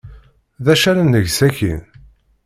D 0.63 0.67
acu 0.73 0.85
ara 0.89 1.03
neg 1.03 1.27
sakkin? 1.37 1.81